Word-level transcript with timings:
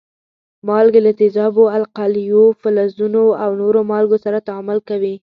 مالګې 0.67 1.01
له 1.05 1.11
تیزابو، 1.19 1.63
القلیو، 1.77 2.43
فلزونو 2.61 3.23
او 3.43 3.49
نورو 3.61 3.79
مالګو 3.91 4.17
سره 4.25 4.45
تعامل 4.47 4.79
کوي. 4.89 5.15